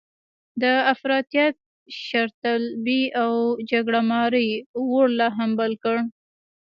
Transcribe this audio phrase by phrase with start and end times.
[0.61, 0.63] د
[0.93, 1.55] افراطیت،
[2.03, 3.31] شرطلبۍ او
[3.71, 5.95] جګړه مارۍ اور لا هم بل و.